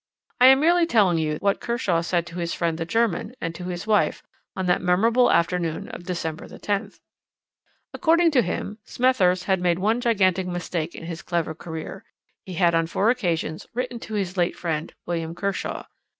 I 0.39 0.47
am 0.47 0.61
merely 0.61 0.87
telling 0.87 1.19
you 1.19 1.37
what 1.41 1.59
Kershaw 1.59 2.01
said 2.01 2.25
to 2.25 2.39
his 2.39 2.55
friend 2.55 2.79
the 2.79 2.85
German 2.87 3.35
and 3.39 3.53
to 3.53 3.65
his 3.65 3.85
wife 3.85 4.23
on 4.55 4.65
that 4.65 4.81
memorable 4.81 5.29
afternoon 5.31 5.89
of 5.89 6.05
December 6.07 6.47
the 6.47 6.57
10th. 6.57 6.99
"According 7.93 8.31
to 8.31 8.41
him 8.41 8.79
Smethurst 8.83 9.43
had 9.43 9.61
made 9.61 9.77
one 9.77 10.01
gigantic 10.01 10.47
mistake 10.47 10.95
in 10.95 11.03
his 11.03 11.21
clever 11.21 11.53
career 11.53 12.03
he 12.47 12.55
had 12.55 12.73
on 12.73 12.87
four 12.87 13.11
occasions 13.11 13.67
written 13.75 13.99
to 13.99 14.15
his 14.15 14.37
late 14.37 14.55
friend, 14.57 14.95
William 15.05 15.35
Kershaw. 15.35 15.83